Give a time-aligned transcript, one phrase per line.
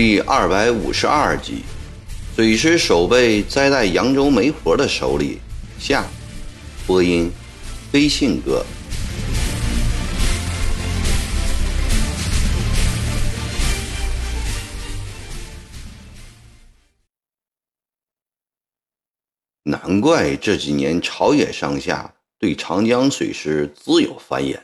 [0.00, 1.64] 第二百五十二集，
[2.36, 5.40] 水师守备栽在扬州媒婆的手里。
[5.76, 6.06] 下，
[6.86, 7.28] 播音，
[7.90, 8.64] 飞信哥。
[19.64, 24.60] 难怪这几年朝野上下对长江水师自有繁衍。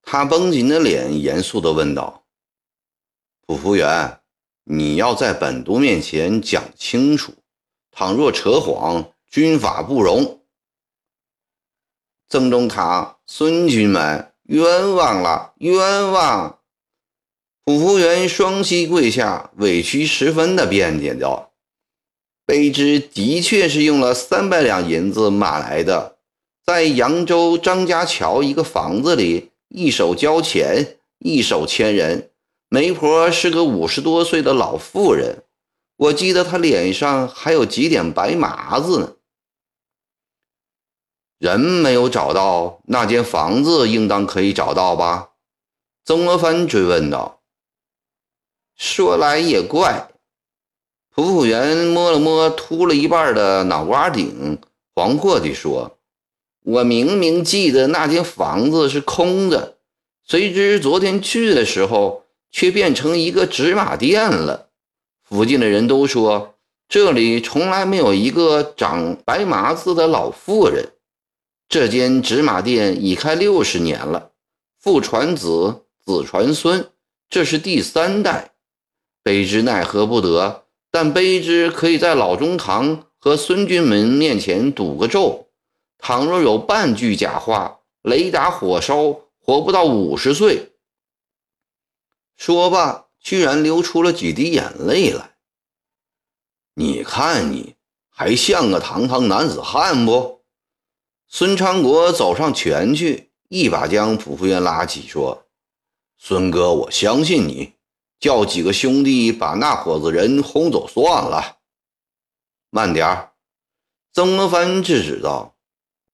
[0.00, 2.17] 他绷紧的脸，严肃地问道。
[3.48, 4.20] 普福员，
[4.64, 7.32] 你要在本督面前讲清楚，
[7.90, 10.42] 倘若扯谎，军法不容。
[12.28, 16.58] 曾中堂、孙军们，冤枉了，冤枉！
[17.64, 21.54] 普福员双膝跪下，委屈十分的辩解道
[22.46, 26.18] ：“卑职的确是用了三百两银子买来的，
[26.66, 32.30] 在扬州张家桥一个房子里，一手交钱，一手牵人。”
[32.70, 35.42] 媒婆是个五十多岁的老妇人，
[35.96, 39.14] 我记得她脸上还有几点白麻子呢。
[41.38, 45.30] 人没有找到，那间房子应当可以找到吧？
[46.04, 47.40] 曾国藩追问道。
[48.76, 50.10] 说来也怪，
[51.14, 54.58] 仆妇员摸了摸秃了一半的脑瓜顶，
[54.94, 55.98] 惶惑地说
[56.64, 59.78] ：“我明明记得那间房子是空的，
[60.26, 64.68] 谁知昨天去的时候。”却变成一个纸马店了。
[65.22, 66.54] 附近的人都说，
[66.88, 70.92] 这里从来没有一个长白麻子的老妇人。
[71.68, 74.30] 这间纸马店已开六十年了，
[74.80, 76.88] 父传子，子传孙，
[77.28, 78.52] 这是第三代。
[79.22, 85.48] 卑职奈何不得，但卑职可以在老中堂和孙军门面前赌个咒：
[85.98, 90.72] 倘若有半句假话，雷打火烧，活不到五十岁。
[92.38, 95.34] 说罢，居然流出了几滴眼泪来。
[96.74, 97.74] 你看，你
[98.08, 100.44] 还像个堂堂男子汉不？
[101.26, 105.48] 孙昌国走上前去，一把将普福员拉起，说
[106.16, 107.72] ：“孙哥，我相信你，
[108.20, 111.56] 叫几个兄弟把那伙子人轰走算了。”
[112.70, 113.32] 慢点儿，
[114.12, 115.56] 曾国藩制止道：“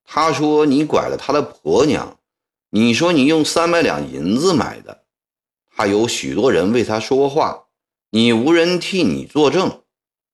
[0.04, 2.18] 他说你拐了他的婆娘，
[2.70, 5.02] 你说你用三百两银子买的。”
[5.76, 7.64] 还有许多人为他说话，
[8.10, 9.82] 你无人替你作证，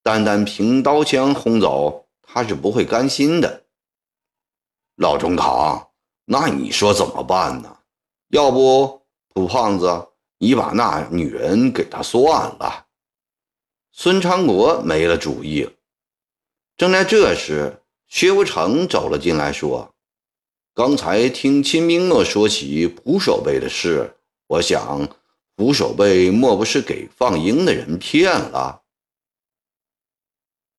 [0.02, 3.64] 单单凭刀枪轰走他是不会甘心的。
[4.96, 5.88] 老中堂，
[6.26, 7.78] 那你说怎么办呢？
[8.28, 12.22] 要不，普胖子，你把那女人给他算
[12.58, 12.86] 了。
[13.92, 15.66] 孙昌国没了主意。
[16.76, 19.94] 正在这时，薛福成走了进来，说
[20.74, 25.08] ：“刚才听秦明诺说起蒲守备的事，我想。”
[25.60, 28.80] 蒲守备莫不是给放鹰的人骗了？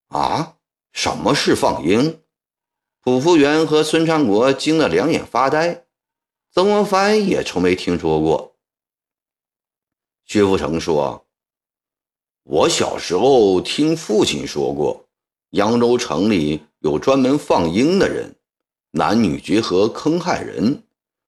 [0.08, 0.58] 啊？
[0.92, 2.19] 什么是放鹰？
[3.00, 5.86] 蒲福元和孙昌国惊得两眼发呆。
[6.52, 8.56] 曾国藩也从没听说过。
[10.25, 11.28] 薛福成说
[12.41, 15.08] ：“我小时候听父亲说过，
[15.52, 18.36] 扬州城里有专门放鹰的人，
[18.90, 20.81] 男女结合坑害人，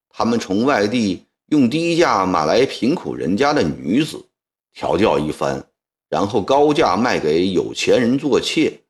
[0.09, 4.25] 他们从外地。”用低价买来贫苦人家的女子，
[4.73, 5.63] 调教一番，
[6.09, 8.81] 然后高价卖给有钱人做妾。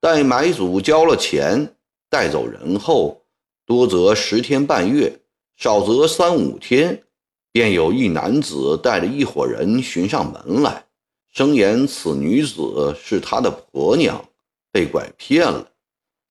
[0.00, 1.74] 待买主交了钱，
[2.08, 3.20] 带走人后，
[3.66, 5.18] 多则十天半月，
[5.56, 7.02] 少则三五天，
[7.50, 10.84] 便有一男子带着一伙人寻上门来，
[11.32, 14.24] 声言此女子是他的婆娘，
[14.70, 15.66] 被拐骗了。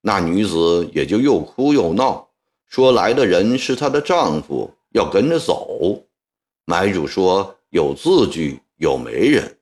[0.00, 2.26] 那女子也就又哭又闹，
[2.66, 4.72] 说来的人是她的丈夫。
[4.96, 6.02] 要跟着走，
[6.64, 9.58] 买主说有字据，有媒人，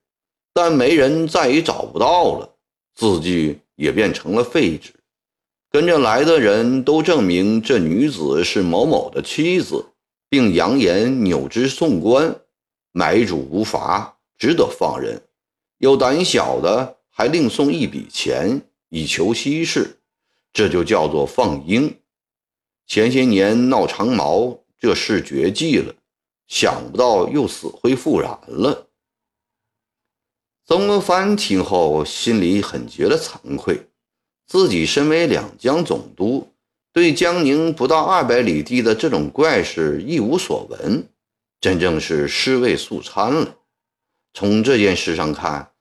[0.52, 2.48] 但媒人再也找不到了，
[2.94, 4.94] 字据也变成了废纸。
[5.72, 9.84] 跟着来的人都证明这女子是某某的妻子，
[10.28, 12.40] 并扬言扭之送官。
[12.92, 15.20] 买主无法，只得放人。
[15.78, 19.98] 有胆小的还另送一笔钱以求息事，
[20.52, 21.92] 这就叫做放鹰。
[22.86, 24.56] 前些年闹长毛。
[24.84, 25.94] 这事绝迹了，
[26.46, 28.90] 想不到又死灰复燃了。
[30.66, 33.88] 曾国藩听后心里很觉得惭愧，
[34.46, 36.52] 自己身为两江总督，
[36.92, 41.08] 对江宁不到二百里地的这种怪事一无所闻，
[41.62, 43.56] 真正是尸位素餐了。
[44.34, 45.72] 从这件事上看，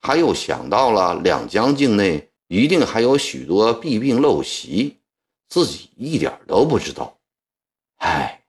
[0.00, 4.96] 他又想到了两江境内一定还有许多弊病陋习，
[5.48, 7.15] 自己一点都不知道。
[8.06, 8.40] 唉，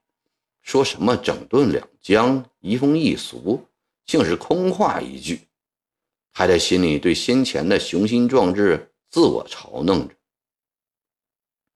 [0.62, 3.60] 说什么整顿两江，移风易俗，
[4.06, 5.48] 竟是空话一句，
[6.32, 10.14] 还在心里对先前的雄心壮志自我嘲弄着。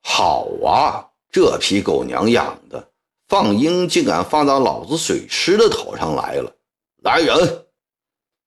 [0.04, 2.88] 好啊，这批狗娘养的，
[3.26, 6.54] 放鹰竟敢放到老子水师的头上来了！
[7.02, 7.66] 来人！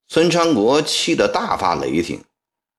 [0.08, 2.24] 孙昌国气得大发雷霆，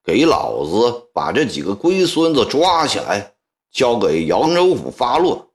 [0.02, 3.34] 给老子把这几个龟孙子抓起来，
[3.70, 5.45] 交给扬州府发落，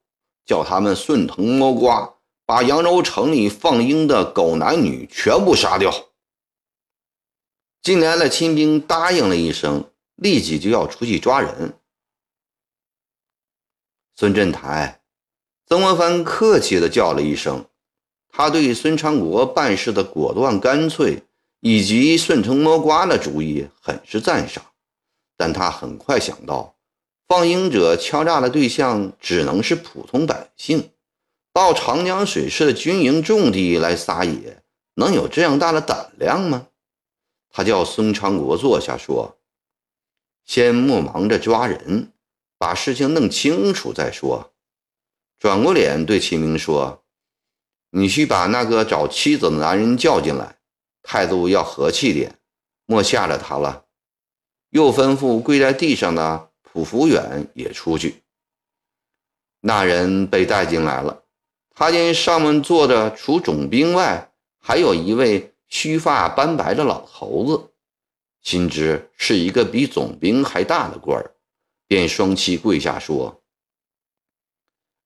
[0.51, 2.15] 叫他们顺藤摸瓜。
[2.43, 5.89] 把扬州城里放鹰的狗男女全部杀掉。
[7.81, 11.79] 进来的亲兵答应了一声，立即就要出去抓人。
[14.17, 15.01] 孙振台、
[15.65, 17.63] 曾国藩客气地叫了一声，
[18.27, 21.23] 他对孙昌国办事的果断干脆
[21.61, 24.61] 以及顺藤摸瓜的主意很是赞赏，
[25.37, 26.75] 但他很快想到，
[27.31, 30.89] 放鹰者敲诈的对象只能是普通百姓。
[31.53, 34.61] 到长江水师的军营重地来撒野，
[34.95, 36.67] 能有这样大的胆量吗？
[37.49, 39.37] 他叫孙昌国坐下说
[40.43, 42.11] ：“先莫忙着抓人，
[42.57, 44.51] 把事情弄清楚再说。”
[45.39, 47.01] 转过脸对秦明说
[47.91, 50.57] ：“你去把那个找妻子的男人叫进来，
[51.01, 52.39] 态度要和气点，
[52.85, 53.85] 莫吓着他了。”
[54.71, 58.21] 又吩咐跪在地上的普福远也出去。
[59.59, 61.23] 那人被带进来了。
[61.73, 67.71] 他见上面坐着除总兵外，还有一位须发斑白的老头子，
[68.41, 71.35] 心知是一个比总兵还大的官儿，
[71.87, 73.41] 便双膝跪下说：“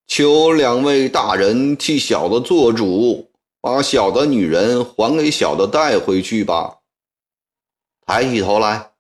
[0.08, 3.32] 求两位大人替小的做主，
[3.62, 6.80] 把小的女人还给小的带回去吧。”
[8.06, 8.92] 抬起头来，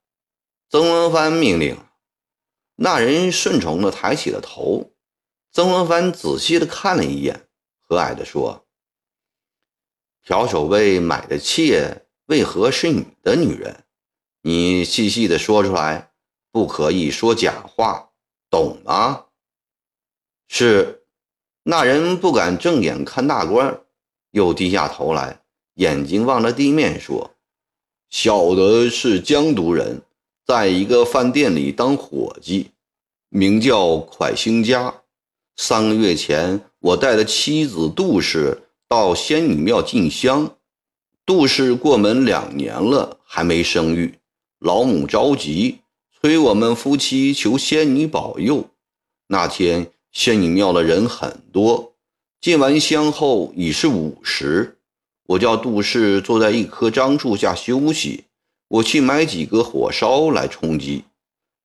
[0.69, 1.77] 曾国藩命令。
[2.75, 4.91] 那人顺从地抬起了头。
[5.51, 7.47] 曾国藩仔细地看了一眼。
[7.87, 8.65] 和蔼地说
[10.25, 13.83] ：“朴守卫买的妾为何是你的女人？
[14.41, 16.11] 你细细的说出来，
[16.51, 18.09] 不可以说假话，
[18.49, 19.27] 懂吗？”
[20.49, 21.03] 是。
[21.61, 23.81] 那人不敢正眼看大官，
[24.31, 25.41] 又低下头来，
[25.75, 27.35] 眼睛望着地面说
[28.09, 30.01] ：“小的是江都人，
[30.45, 32.71] 在一个饭店里当伙计，
[33.29, 35.01] 名叫蒯兴家。
[35.57, 40.55] 三个月前。”我带着妻子杜氏到仙女庙进香，
[41.25, 44.19] 杜氏过门两年了还没生育，
[44.59, 45.79] 老母着急，
[46.13, 48.69] 催我们夫妻求仙女保佑。
[49.25, 51.93] 那天仙女庙的人很多，
[52.39, 54.77] 进完香后已是午时，
[55.25, 58.24] 我叫杜氏坐在一棵樟树下休息，
[58.67, 61.03] 我去买几个火烧来充饥。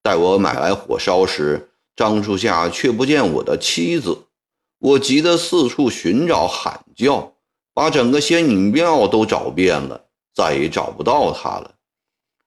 [0.02, 4.26] 待我买来火烧时，樟树下却不见我的妻子。
[4.79, 7.35] 我急得四处寻找喊叫，
[7.75, 11.75] 把整个仙女庙都找遍了，再也找不到她了。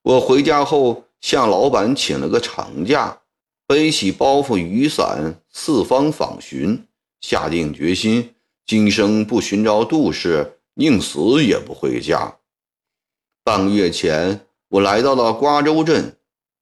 [0.02, 3.20] 我回家后向老板请了个长假，
[3.68, 6.88] 背起包袱、雨伞，四方访寻，
[7.22, 8.34] 下定决心，
[8.66, 12.36] 今生不寻找杜氏，宁死也不回家。
[13.46, 16.16] 半个月前，我来到了瓜州镇，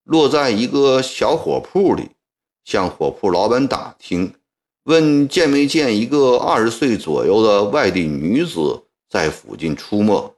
[0.03, 2.09] 落在一个小火铺里，
[2.65, 4.33] 向火铺老板打听。
[4.85, 10.33] 问见没见一个二十岁左右的外地女子在附近出没？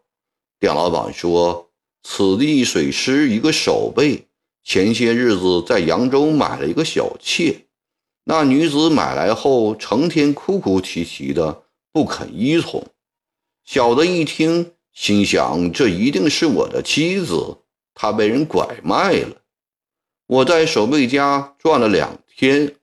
[0.60, 1.70] 店老板说，
[2.04, 4.28] 此地水师一个守备，
[4.66, 7.68] 前些日子在扬州买了一个小妾，
[8.26, 12.86] 那女子买来后成天哭哭啼啼的，不肯依从。
[13.64, 17.58] 小的一听，心想这一定是我的妻子，
[17.94, 19.38] 她被人拐卖了。
[20.28, 22.76] 我在守卫家转了两天。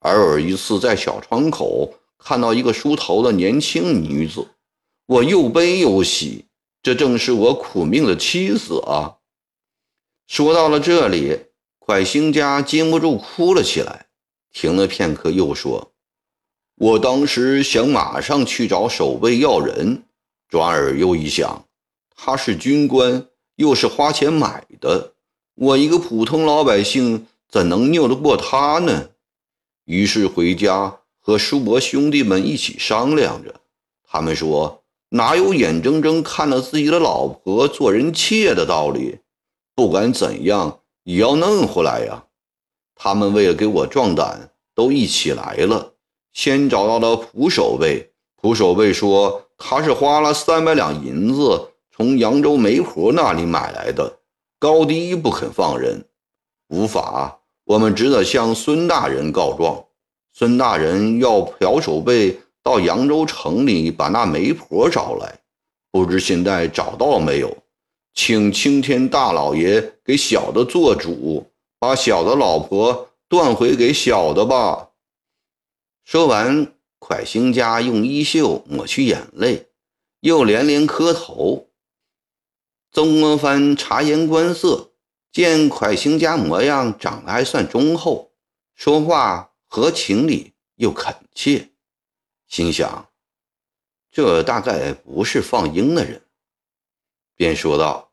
[0.00, 4.48] 偶尔一次，在小窗口看到一个梳头的年轻女子，
[5.04, 6.46] 我又悲又喜，
[6.82, 9.18] 这正是我苦命的妻子啊！
[10.26, 11.38] 说到了这里，
[11.78, 14.06] 蒯兴家禁不住哭了起来。
[14.52, 15.92] 停了片刻，又说
[16.76, 20.04] ：“我当时想马上去找守卫要人，
[20.50, 21.64] 转而又一想，
[22.16, 25.12] 他是军官，又是花钱买的，
[25.54, 29.10] 我一个普通老百姓，怎能拗得过他呢？”
[29.86, 33.54] 于是回家和叔伯兄弟们一起商量着，
[34.04, 39.18] 他们说哪有眼睁睁看着自己的老婆做人妾的道理？
[39.74, 42.24] 不管怎样也要弄回来呀！
[42.94, 45.94] 他们为了给我壮胆，都一起来了。
[46.32, 54.18] 先找到了蒲守备，蒲守备说他是花了三百两银子从扬州媒婆那里买来的，
[54.58, 56.02] 高低不肯放人，
[56.68, 57.38] 无法。
[57.64, 59.84] 我们只得向孙大人告状。
[60.32, 65.38] 孙大人要朴守备到扬州城里把那媒婆找来，
[65.92, 67.54] 不知现在找到没有？
[68.14, 71.46] 请青天大老爷给小的做主，
[71.78, 74.88] 把小的老婆断回给小的吧。
[76.04, 76.72] 说完，
[77.10, 79.66] 蒯兴家用衣袖抹去眼泪，
[80.20, 81.68] 又连连磕头。
[82.92, 84.92] 曾国藩察言观色，
[85.32, 88.30] 见蒯兴家模样长得还算忠厚，
[88.76, 91.70] 说话合情理又恳切，
[92.46, 93.08] 心想。
[94.12, 96.22] 这大概不是放鹰的人，
[97.34, 98.12] 便说道：“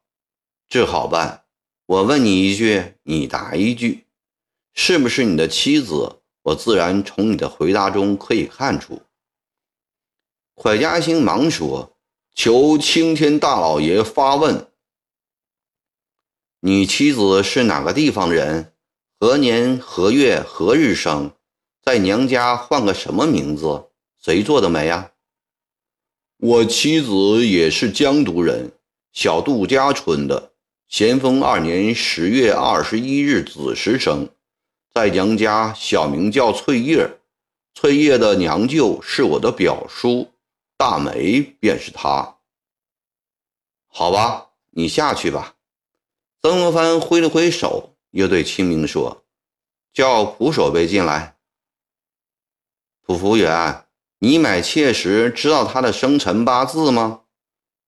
[0.67, 1.43] 这好办，
[1.85, 4.07] 我问你一句，你答一句，
[4.73, 6.16] 是不是你的妻子？
[6.47, 9.01] 我自然从你的回答中可以看出。”
[10.55, 11.97] 蒯嘉兴忙说
[12.33, 14.67] ：“求青天大老爷发问，
[16.61, 18.71] 你妻子是哪个地方人？
[19.19, 21.31] 何年何月何日生？
[21.81, 23.89] 在娘家换个什么名字？
[24.17, 25.11] 谁做的媒呀？”
[26.37, 28.71] 我妻子也是江都人，
[29.11, 30.53] 小杜家村的。
[30.87, 34.29] 咸丰二年十月二十一日子时生，
[34.97, 37.19] 在娘家小名叫翠叶。
[37.75, 40.31] 翠叶的娘舅是我的表叔，
[40.75, 42.37] 大梅便是他。
[43.85, 45.53] 好吧，你下去吧。
[46.41, 49.23] 曾国藩挥了挥手，又对清明说
[49.93, 51.37] ：“叫蒲守备进来。”
[53.05, 53.83] 蒲福员。
[54.17, 57.21] 你买妾时知道他的生辰八字吗？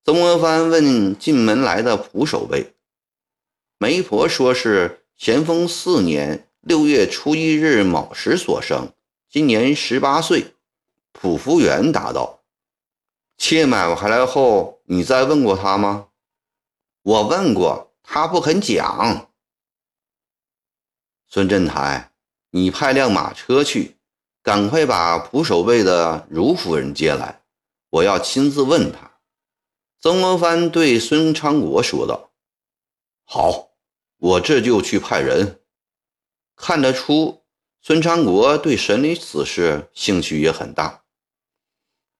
[0.06, 2.76] 曾国藩问进门来的蒲守备。
[3.80, 8.92] 媒婆说是咸丰四年六月初一日卯时所生，
[9.30, 10.56] 今年十八岁。
[11.14, 12.42] 蒲福元答道
[13.38, 16.08] ：“妾买回来后，你再问过他吗？”
[17.02, 19.30] 我问过，他不肯讲。
[21.30, 22.12] 孙振台，
[22.52, 23.96] 你派辆马车去。
[24.42, 27.42] 赶快把蒲守备的如夫人接来，
[27.90, 29.12] 我要亲自问他。
[30.00, 32.32] 曾国藩对孙昌国说道
[33.26, 33.70] ：“好，
[34.18, 35.59] 我这就去派人。”
[36.62, 37.42] 看得出，
[37.82, 41.04] 孙昌国对审理此事兴趣也很大。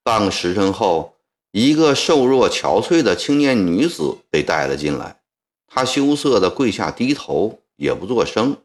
[0.02, 1.18] 半个时辰后，
[1.52, 5.22] 一个瘦弱憔悴的青年女子被带了进来，
[5.68, 8.58] 她羞涩地跪下低头，也不作声。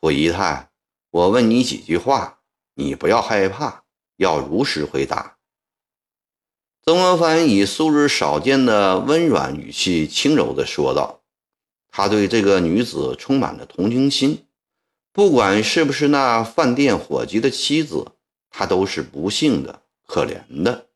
[0.00, 0.70] 溥仪太，
[1.10, 2.40] 我问你几句话。
[2.78, 3.84] 你不要害怕，
[4.16, 5.38] 要如实回答。
[6.84, 11.22] 曾国藩以素日少见的温软语气，轻柔地说道
[11.88, 14.44] ：“他对这个女子充满了同情心，
[15.16, 18.12] 不管是不是那饭店伙计的妻子，
[18.50, 20.90] 他都是不幸的、可怜的。”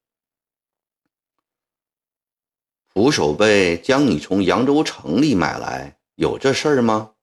[2.92, 7.14] 蒲守备将你从扬州城里买来，有这事儿吗？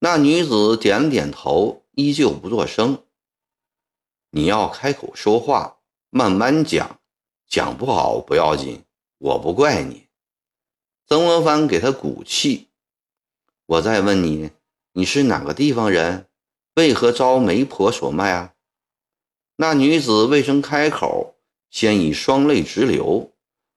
[0.00, 3.04] 那女子点了点头，依旧不作声。
[4.30, 5.78] 你要开口说话，
[6.10, 6.98] 慢慢讲，
[7.46, 8.82] 讲不好不要紧，
[9.18, 10.08] 我不怪你。
[11.06, 12.70] 曾国藩给他鼓气。
[13.66, 14.50] 我再问你，
[14.98, 16.26] 你是哪个地方人？
[16.76, 18.54] 为何遭媒婆所卖啊？
[19.56, 21.34] 那女子未曾开口，
[21.68, 23.34] 先已双泪直流。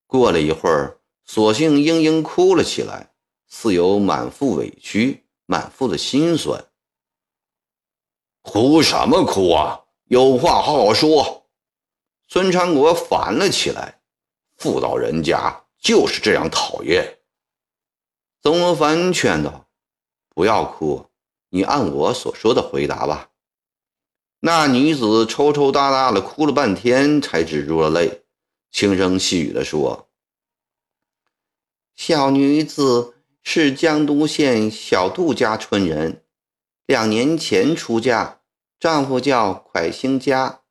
[0.08, 3.12] 过了一会儿，索性嘤嘤哭了起来，
[3.50, 6.66] 似有满腹委屈，满腹的心酸。
[8.42, 9.82] 哭什么哭啊？
[10.06, 11.50] 有话好好说。
[12.30, 14.00] 孙昌国烦了起来，
[14.56, 17.20] 妇道人家就是这样讨厌。
[18.42, 19.68] 曾国藩劝道
[20.34, 21.09] ：“不要哭，
[21.50, 23.30] 你按我所说的回答吧。”
[24.42, 28.24] 那女子抽抽搭搭的哭了半天，才止住了泪，
[28.72, 30.08] 轻声细语的说
[31.96, 36.24] ：“小女子是江都县小杜家村人，
[36.86, 38.38] 两年前出嫁。”
[38.80, 40.62] 丈夫叫蒯兴家。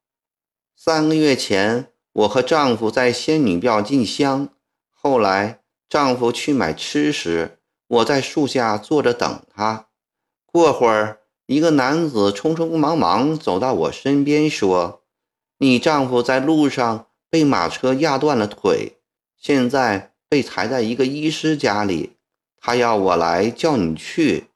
[0.75, 4.49] 三个月前，我和丈夫在仙女庙进香。
[4.89, 9.88] 后来，丈夫去买吃食，我在树下坐着等他。
[10.51, 15.03] 过会儿，一个男子匆匆忙忙走到我身边，说
[15.59, 18.97] ：“你丈夫在路上被马车压断了腿，
[19.37, 22.17] 现在被抬在一个医师家里。
[22.61, 24.49] 他要我来叫你去。”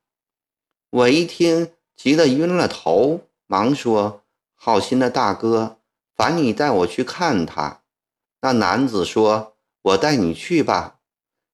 [0.91, 3.21] 我一听，急得晕了头。
[3.47, 4.23] 忙说
[4.57, 5.77] ：“好心的大哥，
[6.17, 7.83] 烦你带我去看他。”
[8.41, 10.97] 那男子说：“我带你去吧。”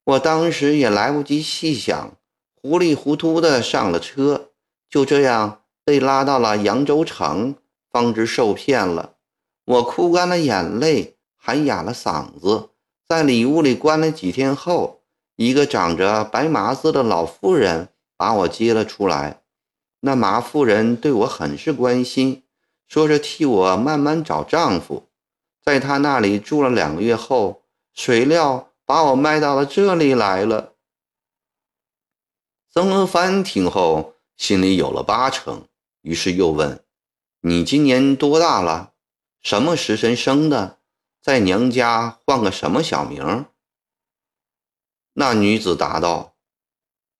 [0.09, 2.12] 我当时也来不及细想，
[2.60, 4.50] 糊里糊涂的上了车，
[4.90, 7.54] 就这样被拉到了扬州城，
[7.90, 9.14] 方知受骗了。
[9.64, 12.70] 我哭干了眼泪，喊哑了嗓子，
[13.06, 15.02] 在里屋里关了几天后，
[15.36, 19.42] 一个长着白麻子的老妇人把我接了出来。
[20.00, 22.42] 那麻妇人对我很是关心，
[22.86, 25.04] 说是替我慢慢找丈夫。
[25.64, 27.62] 在她那里住了两个月后，
[27.94, 30.72] 谁料把我卖到了这里来了。
[32.78, 35.66] 曾国藩听后心里有了八成，
[36.02, 36.85] 于是又问
[37.42, 38.92] ：“你今年多大了？
[39.42, 40.78] 什么时辰生的？
[41.20, 43.47] 在娘家换个什么小名？”
[45.14, 46.37] 那女子答道：“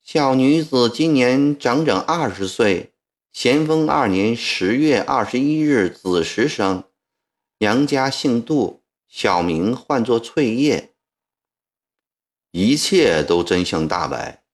[0.01, 2.95] 小女子今年整整二十岁，
[3.33, 6.85] 咸丰二年十月二十一日子时生，
[7.59, 10.95] 娘家姓杜，小名唤作翠叶。”
[12.53, 14.45] 一切都真相大白。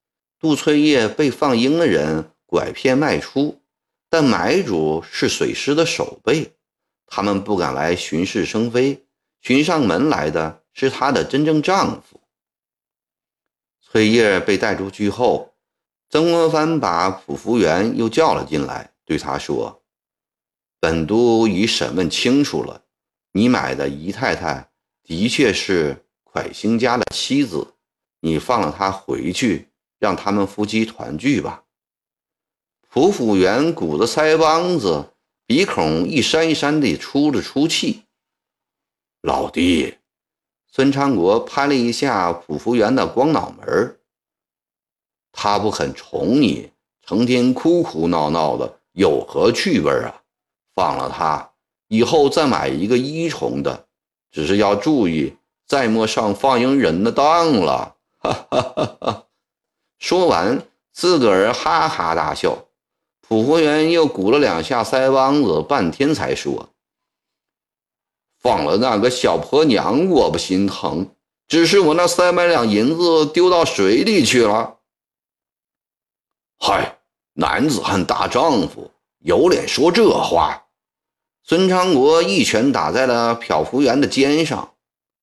[0.45, 3.63] 杜翠叶被放鹰的人拐骗卖出，
[4.11, 6.53] 但买主是水师的守备，
[7.07, 9.07] 他们不敢来巡视生非，
[9.41, 12.21] 寻上门来的是她的真正丈夫。
[13.81, 15.55] 翠叶被带出去后，
[16.11, 19.83] 曾国藩把普福员又叫了进来，对他说
[20.79, 22.83] ：“本都已审问清楚了，
[23.33, 24.69] 你买的姨太太
[25.05, 27.67] 的确是蒯兴家的妻子，
[28.21, 29.69] 你放了她回去。”
[30.05, 31.63] 让他们夫妻团聚吧。
[32.91, 35.15] 蒲府员鼓着腮帮子，
[35.47, 38.03] 鼻孔一扇一扇地出了出气。
[39.23, 39.95] 老弟，
[40.71, 43.99] 孙昌国拍了一下蒲福员的光脑门
[45.33, 46.71] 他不肯宠你，
[47.01, 50.21] 成天哭哭闹闹的，有何趣味啊？
[50.75, 51.51] 放了他，
[51.89, 53.87] 以后再买一个一重的，
[54.31, 55.35] 只是要注意，
[55.67, 57.97] 再莫上放鹰人的当了。
[58.19, 59.27] 哈哈哈哈。
[59.99, 62.67] 说完，自个儿哈哈大笑。
[63.27, 66.69] 朴福员又鼓了两下腮帮子，半天才说
[68.39, 71.09] ：“放了那个小婆娘，我不心疼，
[71.49, 74.77] 只是我那三百两银子丢到水里去了。”
[76.61, 76.99] 嗨，
[77.33, 80.67] 男子汉大丈夫，有脸说这话？
[81.43, 84.75] 孙昌国一拳打在了漂浮员的肩上：“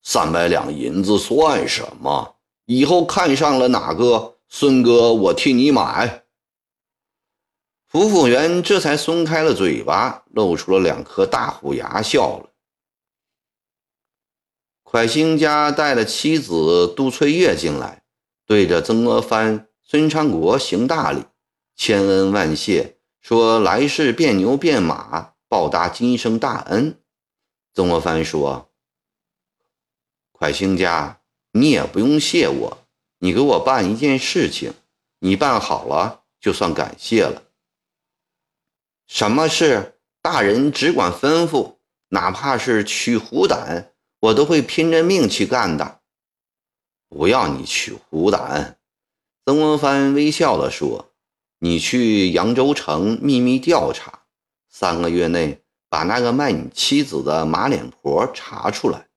[0.02, 2.36] 三百两银子算什么？
[2.66, 6.26] 以后看上了哪个？”孙哥，我替你买。
[7.88, 12.50] 福府员这才松开了嘴巴，露出了两颗大虎牙，笑了。
[14.84, 18.04] 蒯兴家带了妻子杜翠月进来，
[18.46, 21.24] 对着曾国藩、孙昌国行大礼，
[21.78, 27.00] 千恩万谢，说来世变牛变马，报答今生大恩。
[27.74, 28.70] 曾国藩说
[30.38, 31.22] ：“蒯兴家，
[31.54, 32.78] 你也不用谢我。”
[33.24, 34.74] 你给我办一件事情，
[35.20, 37.44] 你办好了就算感谢了。
[39.06, 40.00] 什么事？
[40.24, 41.76] 大人只管吩咐，
[42.10, 46.00] 哪怕是取虎胆，我都会拼着命去干的。
[47.10, 48.80] 不要你取虎胆，
[49.46, 51.14] 曾国藩微笑地说
[51.62, 54.24] ：“你去扬州城秘密调查，
[54.68, 59.10] 三个月内把那个卖你妻子的马脸婆查出来，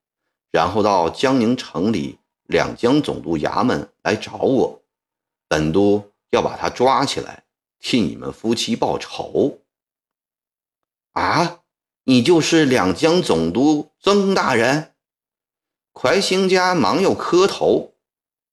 [0.51, 4.83] 然后到江宁城里。”两江总督衙门来找我，
[5.49, 7.45] 本都要把他抓起来，
[7.81, 9.61] 替你们夫妻报仇。
[11.13, 11.61] 啊，
[12.05, 14.93] 你就是两江总督曾大人？
[15.95, 17.93] 怀兴家忙又磕头，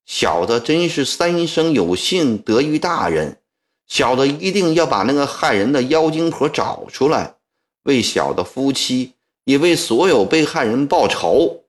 [0.06, 3.42] 小的真是三生有幸得遇大人，
[3.86, 7.34] 小的一定要把那个害人的妖精婆找出来，
[7.82, 11.61] 为小的夫妻，也为所有被害人报仇。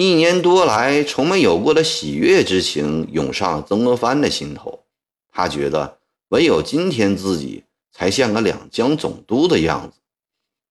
[0.00, 4.84] 一年多来，从没有过的喜悦之情涌上曾国藩的心头。
[5.32, 9.98] 他觉得唯有今天自己才像个两江总督的样子。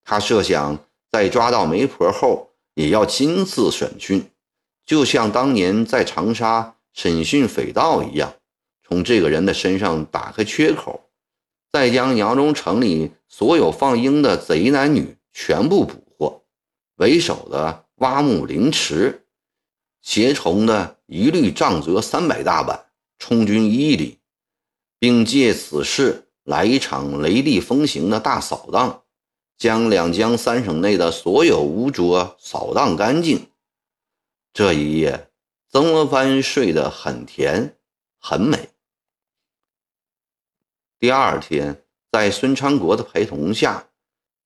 [0.06, 0.80] 他设想
[1.12, 4.32] 在抓到媒婆后，也要亲自审讯，
[4.86, 8.34] 就像当年在长沙审讯匪盗一样，
[8.88, 11.02] 从这个人的身上打开缺口，
[11.70, 16.44] 再将扬州城里所有放鹰的贼男女全部捕获，
[16.96, 17.84] 为首的。
[17.98, 19.26] 挖木凌迟，
[20.02, 22.86] 携虫的一律杖责三百大板，
[23.18, 24.20] 充军一里，
[25.00, 29.04] 并借此事来一场雷厉风行的大扫荡，
[29.58, 33.50] 将两江三省内的所有污浊扫荡干净。
[34.54, 35.32] 这一夜，
[35.68, 37.78] 曾国藩睡得很甜
[38.20, 38.70] 很美。
[41.00, 43.88] 第二天，在孙昌国的陪同下，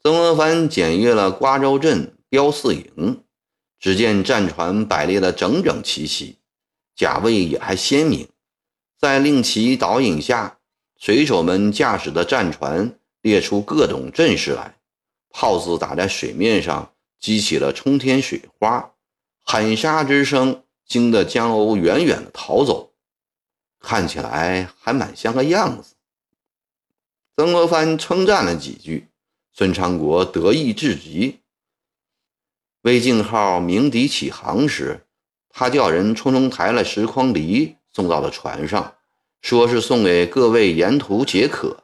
[0.02, 3.26] 曾国藩检阅了瓜州镇标四营。
[3.82, 6.38] 只见战船摆列的整整齐齐，
[6.96, 8.30] 甲位也还鲜明。
[9.00, 10.60] 在令旗导引下，
[11.00, 14.78] 水手们驾驶的战船列出各种阵势来，
[15.32, 18.94] 炮子打在水面上，激起了冲天水花，
[19.42, 22.94] 喊杀之声惊得江鸥远远的逃走，
[23.80, 25.96] 看起来还蛮像个样子。
[27.36, 29.08] 曾国藩称赞了几句，
[29.52, 31.41] 孙昌国得意至极。
[32.84, 35.06] 魏静号鸣笛起航时，
[35.50, 38.96] 他叫人匆匆抬了十筐梨送到了船上，
[39.42, 41.84] 说是送给各位沿途解渴。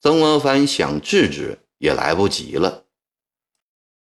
[0.00, 2.84] 曾国藩想制止也来不及了。